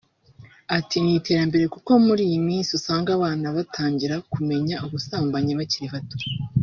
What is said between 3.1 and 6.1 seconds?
abana batangira kumenya ubusambanyi bakiri